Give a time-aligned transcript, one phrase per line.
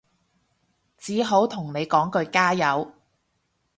[0.97, 2.91] 只好同你講句加油